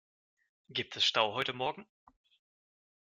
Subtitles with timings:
[0.69, 1.85] Gibt es Stau heute morgen?